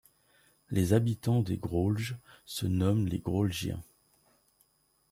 [0.71, 2.15] Les habitants des Graulges
[2.47, 3.83] se nomment les Graulgiens.